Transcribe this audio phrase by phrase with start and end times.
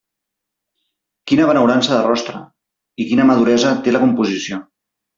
[1.33, 2.43] Quina benaurança de rostre,
[3.05, 4.63] i quina maduresa té la composició.